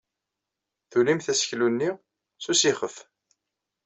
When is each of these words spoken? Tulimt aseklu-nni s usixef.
Tulimt 0.91 1.31
aseklu-nni 1.31 1.91
s 2.43 2.45
usixef. 2.51 2.95